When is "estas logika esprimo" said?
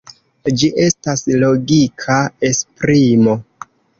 0.85-3.39